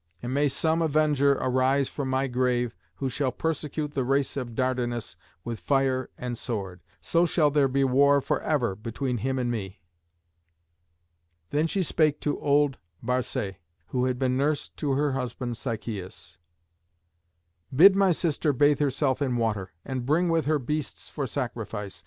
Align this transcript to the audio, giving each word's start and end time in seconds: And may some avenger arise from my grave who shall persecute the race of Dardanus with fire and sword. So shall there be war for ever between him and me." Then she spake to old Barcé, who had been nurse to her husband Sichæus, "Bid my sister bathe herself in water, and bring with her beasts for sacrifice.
And 0.23 0.33
may 0.33 0.47
some 0.47 0.81
avenger 0.81 1.33
arise 1.33 1.87
from 1.87 2.09
my 2.09 2.25
grave 2.25 2.73
who 2.95 3.07
shall 3.07 3.31
persecute 3.31 3.91
the 3.91 4.03
race 4.03 4.35
of 4.35 4.55
Dardanus 4.55 5.15
with 5.43 5.59
fire 5.59 6.09
and 6.17 6.35
sword. 6.35 6.81
So 7.01 7.27
shall 7.27 7.51
there 7.51 7.67
be 7.67 7.83
war 7.83 8.19
for 8.19 8.41
ever 8.41 8.75
between 8.75 9.19
him 9.19 9.37
and 9.37 9.51
me." 9.51 9.79
Then 11.51 11.67
she 11.67 11.83
spake 11.83 12.19
to 12.21 12.39
old 12.41 12.79
Barcé, 13.05 13.57
who 13.89 14.05
had 14.05 14.17
been 14.17 14.35
nurse 14.35 14.69
to 14.69 14.93
her 14.93 15.11
husband 15.11 15.53
Sichæus, 15.53 16.39
"Bid 17.71 17.95
my 17.95 18.11
sister 18.11 18.51
bathe 18.53 18.79
herself 18.79 19.21
in 19.21 19.37
water, 19.37 19.69
and 19.85 20.03
bring 20.03 20.29
with 20.29 20.47
her 20.47 20.57
beasts 20.57 21.09
for 21.09 21.27
sacrifice. 21.27 21.99